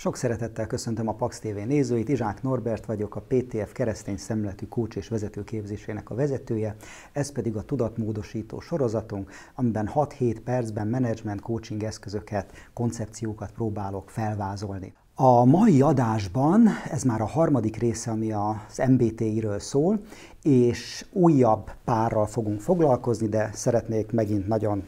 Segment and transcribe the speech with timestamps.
[0.00, 4.96] Sok szeretettel köszöntöm a Pax TV nézőit, Izsák Norbert vagyok, a PTF keresztény szemletű kócs
[4.96, 6.76] és vezetőképzésének a vezetője,
[7.12, 14.94] ez pedig a tudatmódosító sorozatunk, amiben 6-7 percben management coaching eszközöket, koncepciókat próbálok felvázolni.
[15.14, 20.00] A mai adásban, ez már a harmadik része, ami az MBTI-ről szól,
[20.42, 24.82] és újabb párral fogunk foglalkozni, de szeretnék megint nagyon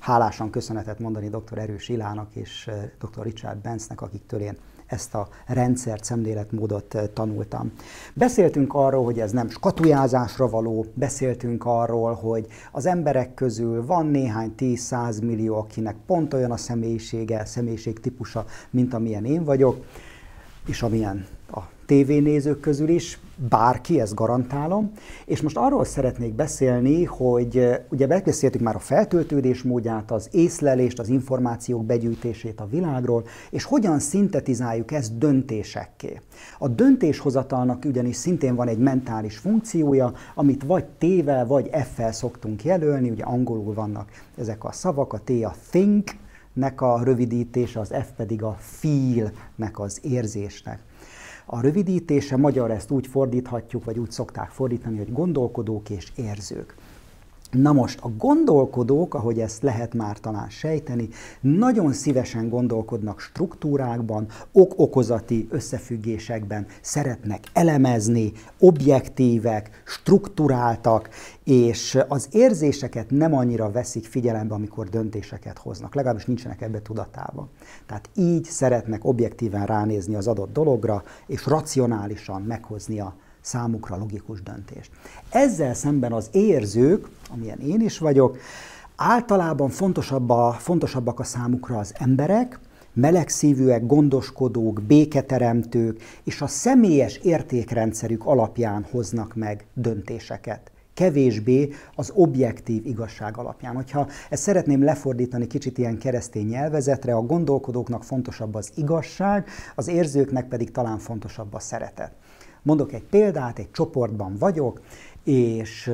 [0.00, 1.58] hálásan köszönetet mondani dr.
[1.58, 3.22] Erős Ilának és eh, dr.
[3.22, 7.72] Richard Benznek, akiktől én ezt a rendszert, szemléletmódot eh, tanultam.
[8.14, 14.54] Beszéltünk arról, hogy ez nem skatujázásra való, beszéltünk arról, hogy az emberek közül van néhány
[14.58, 19.84] 10-100 millió, akinek pont olyan a személyisége, személyiségtípusa, mint amilyen én vagyok,
[20.66, 24.92] és amilyen a tévénézők közül is, bárki, ezt garantálom.
[25.24, 31.08] És most arról szeretnék beszélni, hogy ugye megbeszéltük már a feltöltődés módját, az észlelést, az
[31.08, 36.20] információk begyűjtését a világról, és hogyan szintetizáljuk ezt döntésekké.
[36.58, 43.10] A döntéshozatalnak ugyanis szintén van egy mentális funkciója, amit vagy T-vel, vagy F-fel szoktunk jelölni,
[43.10, 44.08] ugye angolul vannak
[44.38, 46.10] ezek a szavak, a T a think,
[46.52, 50.82] nek a rövidítése, az F pedig a feel-nek az érzésnek.
[51.46, 56.74] A rövidítése magyar ezt úgy fordíthatjuk, vagy úgy szokták fordítani, hogy gondolkodók és érzők.
[57.50, 61.08] Na most a gondolkodók, ahogy ezt lehet már talán sejteni,
[61.40, 71.08] nagyon szívesen gondolkodnak struktúrákban, ok-okozati összefüggésekben, szeretnek elemezni, objektívek, struktúráltak,
[71.44, 77.48] és az érzéseket nem annyira veszik figyelembe, amikor döntéseket hoznak, legalábbis nincsenek ebbe tudatában.
[77.86, 84.90] Tehát így szeretnek objektíven ránézni az adott dologra, és racionálisan meghozni a számukra logikus döntést.
[85.30, 88.38] Ezzel szemben az érzők, amilyen én is vagyok,
[88.96, 92.60] általában fontosabb a, fontosabbak a számukra az emberek,
[92.92, 100.70] melegszívűek, gondoskodók, béketeremtők, és a személyes értékrendszerük alapján hoznak meg döntéseket
[101.00, 103.74] kevésbé az objektív igazság alapján.
[103.74, 110.48] Hogyha ezt szeretném lefordítani kicsit ilyen keresztény nyelvezetre, a gondolkodóknak fontosabb az igazság, az érzőknek
[110.48, 112.12] pedig talán fontosabb a szeretet.
[112.62, 114.80] Mondok egy példát, egy csoportban vagyok,
[115.24, 115.92] és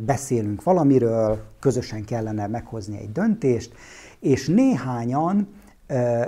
[0.00, 3.74] beszélünk valamiről, közösen kellene meghozni egy döntést,
[4.20, 5.48] és néhányan,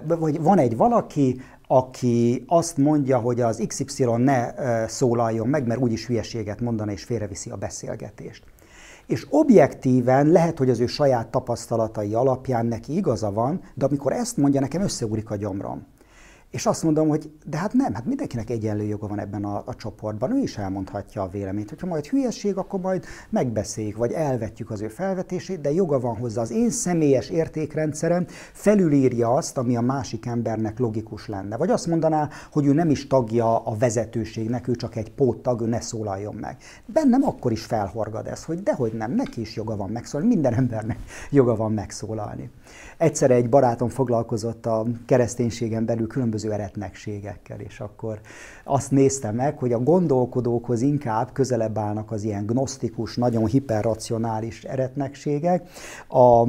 [0.07, 4.53] vagy van egy valaki, aki azt mondja, hogy az XY ne
[4.87, 8.45] szólaljon meg, mert úgyis hülyeséget mondana és félreviszi a beszélgetést.
[9.07, 14.37] És objektíven lehet, hogy az ő saját tapasztalatai alapján neki igaza van, de amikor ezt
[14.37, 15.87] mondja, nekem összeúrik a gyomrom.
[16.51, 19.75] És azt mondom, hogy de hát nem, hát mindenkinek egyenlő joga van ebben a, a
[19.75, 21.69] csoportban, ő is elmondhatja a véleményt.
[21.69, 26.41] Hogyha majd hülyeség, akkor majd megbeszéljük, vagy elvetjük az ő felvetését, de joga van hozzá.
[26.41, 31.57] Az én személyes értékrendszerem felülírja azt, ami a másik embernek logikus lenne.
[31.57, 35.67] Vagy azt mondaná, hogy ő nem is tagja a vezetőségnek, ő csak egy póttag, ő
[35.67, 36.57] ne szólaljon meg.
[36.87, 40.99] Bennem akkor is felhorgad ez, hogy dehogy nem, neki is joga van megszólalni, minden embernek
[41.31, 42.51] joga van megszólalni.
[42.97, 48.21] Egyszer egy barátom foglalkozott a kereszténységen belül különböző eretnekségekkel, és akkor
[48.65, 55.69] azt nézte meg, hogy a gondolkodókhoz inkább közelebb állnak az ilyen gnosztikus, nagyon hiperracionális eretnekségek,
[56.09, 56.49] a,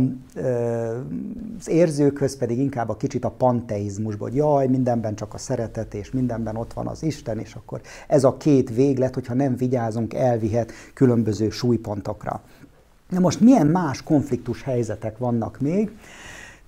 [1.60, 6.12] az érzőkhöz pedig inkább a kicsit a panteizmusból, hogy jaj, mindenben csak a szeretet, és
[6.12, 10.72] mindenben ott van az Isten, és akkor ez a két véglet, hogyha nem vigyázunk, elvihet
[10.94, 12.42] különböző súlypontokra.
[13.10, 15.92] Na most milyen más konfliktus helyzetek vannak még?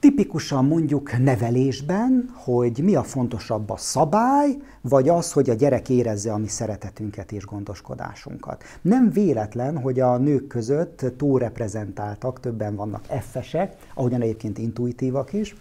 [0.01, 6.33] Tipikusan mondjuk nevelésben, hogy mi a fontosabb a szabály, vagy az, hogy a gyerek érezze
[6.33, 8.63] a mi szeretetünket és gondoskodásunkat.
[8.81, 15.55] Nem véletlen, hogy a nők között túlreprezentáltak, többen vannak effesek, ahogyan egyébként intuitívak is,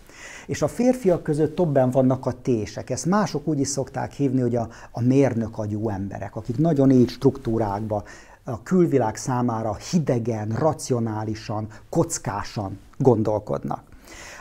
[0.46, 2.90] és a férfiak között többen vannak a tések.
[2.90, 7.08] Ezt mások úgy is szokták hívni, hogy a, a mérnök agyú emberek, akik nagyon így
[7.08, 8.04] struktúrákba,
[8.44, 13.89] a külvilág számára hidegen, racionálisan, kockásan gondolkodnak.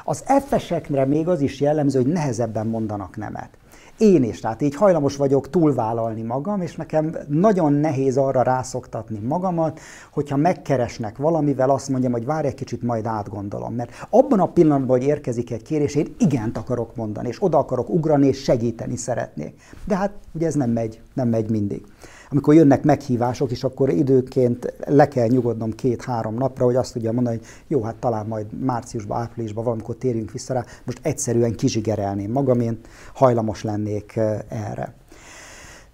[0.09, 3.49] Az F-esekre még az is jellemző, hogy nehezebben mondanak nemet.
[3.97, 9.79] Én is, tehát így hajlamos vagyok túlvállalni magam, és nekem nagyon nehéz arra rászoktatni magamat,
[10.11, 13.73] hogyha megkeresnek valamivel, azt mondjam, hogy várj egy kicsit, majd átgondolom.
[13.73, 17.89] Mert abban a pillanatban, hogy érkezik egy kérés, én igent akarok mondani, és oda akarok
[17.89, 19.61] ugrani, és segíteni szeretnék.
[19.85, 21.85] De hát ugye ez nem megy, nem megy mindig
[22.29, 27.37] amikor jönnek meghívások, és akkor időként le kell nyugodnom két-három napra, hogy azt tudja mondani,
[27.37, 32.59] hogy jó, hát talán majd márciusban, áprilisban valamikor térjünk vissza rá, most egyszerűen kizsigerelném magam,
[32.59, 32.79] én
[33.13, 34.17] hajlamos lennék
[34.47, 34.98] erre.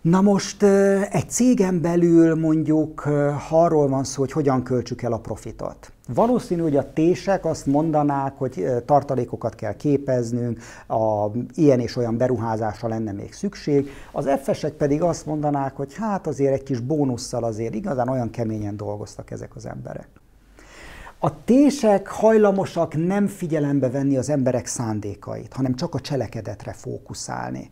[0.06, 0.63] Na most
[1.10, 3.10] egy cégen belül mondjuk
[3.50, 5.92] arról van szó, hogy hogyan költsük el a profitot.
[6.13, 12.88] Valószínű, hogy a tések azt mondanák, hogy tartalékokat kell képeznünk, a ilyen és olyan beruházásra
[12.88, 13.90] lenne még szükség.
[14.12, 18.78] Az effesek pedig azt mondanák, hogy hát azért egy kis bónusszal azért igazán olyan keményen
[18.78, 20.07] dolgoztak ezek az emberek.
[21.19, 27.72] A tések hajlamosak nem figyelembe venni az emberek szándékait, hanem csak a cselekedetre fókuszálni.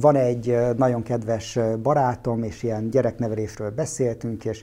[0.00, 4.62] Van egy nagyon kedves barátom, és ilyen gyereknevelésről beszéltünk, és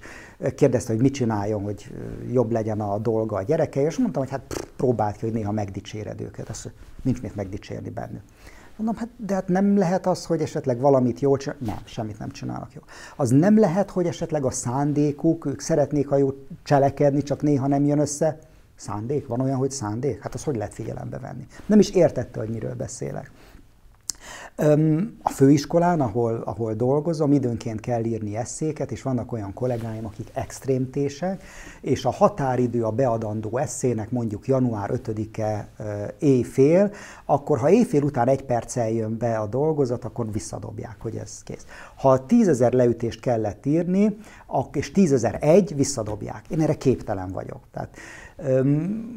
[0.56, 1.92] kérdezte, hogy mit csináljon, hogy
[2.32, 5.52] jobb legyen a dolga a gyerekei, és mondtam, hogy hát pff, próbáld ki, hogy néha
[5.52, 6.50] megdicséred őket.
[6.50, 6.72] Azt
[7.04, 8.22] nincs mit megdicsérni bennük.
[8.76, 11.66] Mondom, hát de hát nem lehet az, hogy esetleg valamit jól csinálnak.
[11.68, 12.84] Nem, semmit nem csinálnak jól.
[13.16, 16.30] Az nem lehet, hogy esetleg a szándékuk, ők szeretnék a jó
[16.64, 18.40] cselekedni, csak néha nem jön össze.
[18.76, 19.28] Szándék?
[19.28, 20.22] Van olyan, hogy szándék?
[20.22, 21.48] Hát az hogy lehet figyelembe venni?
[21.66, 23.32] Nem is értette, hogy miről beszélek.
[25.22, 31.44] A főiskolán, ahol, ahol dolgozom, időnként kell írni eszéket, és vannak olyan kollégáim, akik extrémtések,
[31.82, 35.68] és a határidő a beadandó eszének mondjuk január 5-e
[36.20, 36.92] éjfél,
[37.26, 41.66] akkor ha éjfél után egy perccel jön be a dolgozat, akkor visszadobják, hogy ez kész.
[41.96, 44.18] Ha tízezer leütést kellett írni,
[44.72, 46.46] és tízezer egy, visszadobják.
[46.50, 47.60] Én erre képtelen vagyok.
[47.72, 47.98] Tehát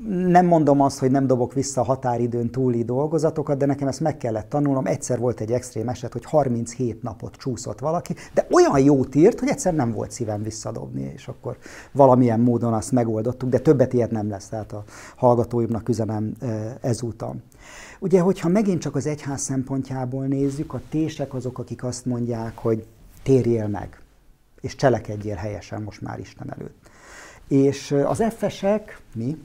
[0.08, 4.16] nem mondom azt, hogy nem dobok vissza a határidőn túli dolgozatokat, de nekem ezt meg
[4.16, 4.86] kellett tanulnom.
[4.86, 9.48] Egyszer volt egy extrém eset, hogy 37 napot csúszott valaki, de olyan jót írt, hogy
[9.48, 11.56] egyszer nem volt szívem visszadobni, és akkor
[11.92, 14.84] valamilyen módon azt megoldottuk, de többet ilyet nem lesz, tehát a
[15.16, 16.34] hallgatóimnak üzenem
[16.80, 17.42] ezúton.
[18.00, 22.86] Ugye, hogyha megint csak az egyház szempontjából nézzük, a tések azok, akik azt mondják, hogy
[23.22, 24.00] térjél meg,
[24.60, 26.92] és cselekedjél helyesen most már Isten előtt.
[27.48, 29.36] És az effesek, mi,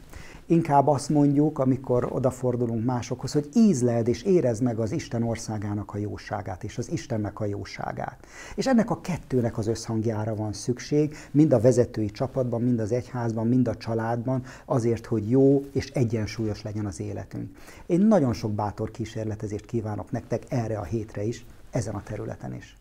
[0.45, 5.97] inkább azt mondjuk, amikor odafordulunk másokhoz, hogy ízleld és érezd meg az Isten országának a
[5.97, 8.27] jóságát és az Istennek a jóságát.
[8.55, 13.47] És ennek a kettőnek az összhangjára van szükség, mind a vezetői csapatban, mind az egyházban,
[13.47, 17.57] mind a családban, azért, hogy jó és egyensúlyos legyen az életünk.
[17.85, 22.77] Én nagyon sok bátor kísérletezést kívánok nektek erre a hétre is, ezen a területen is.